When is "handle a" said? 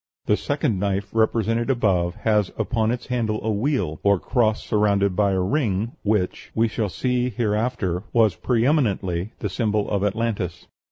3.05-3.51